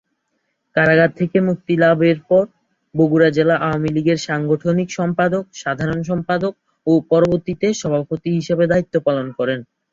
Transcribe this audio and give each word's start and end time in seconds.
কারাগার 0.75 1.11
থেকে 1.19 1.37
মুক্তি 1.47 1.73
লাভের 1.77 2.17
পর 2.29 2.43
বগুড়া 2.95 3.29
জেলা 3.37 3.55
আওয়ামী 3.59 3.89
লীগের 3.95 4.19
সাংগঠনিক 4.27 4.89
সম্পাদক, 4.91 5.43
সাধারণ 5.55 5.99
সম্পাদক 6.03 6.53
ও 6.87 7.01
পরবর্তীতে 7.11 7.67
সভাপতি 7.81 8.29
হিসেবে 8.37 8.63
দায়িত্ব 8.71 8.95
পালন 9.07 9.27
করেন। 9.39 9.59